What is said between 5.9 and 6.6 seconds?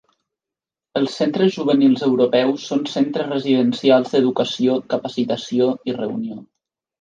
i reunió.